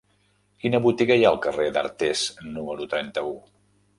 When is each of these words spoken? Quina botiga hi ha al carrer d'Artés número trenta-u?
Quina 0.63 0.79
botiga 0.85 1.17
hi 1.19 1.25
ha 1.27 1.31
al 1.33 1.37
carrer 1.43 1.67
d'Artés 1.77 2.25
número 2.57 2.87
trenta-u? 2.95 3.37